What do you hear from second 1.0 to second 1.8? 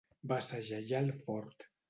el fort.